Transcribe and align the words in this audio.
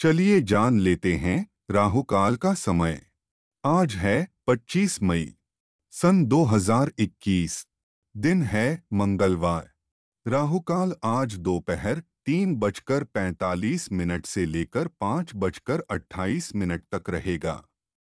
चलिए 0.00 0.40
जान 0.40 0.80
लेते 0.80 1.14
हैं 1.14 1.46
राहुकाल 1.70 2.36
का 2.36 2.54
समय। 2.54 3.06
आज 3.64 3.94
है 3.94 4.28
25 4.46 5.02
मई, 5.02 5.34
सन 5.90 6.24
2021 6.24 7.66
दिन 8.16 8.42
है 8.42 8.84
मंगलवार। 8.92 9.70
राहुकाल 10.26 10.94
आज 11.04 11.34
दोपहर 11.34 12.02
तीन 12.26 12.56
बजकर 12.56 13.04
पैंतालीस 13.04 13.92
मिनट 13.92 14.26
से 14.26 14.46
लेकर 14.46 14.88
पाँच 14.88 15.32
बजकर 15.36 15.82
अट्ठाईस 15.90 16.54
मिनट 16.54 16.84
तक 16.94 17.10
रहेगा। 17.10 17.67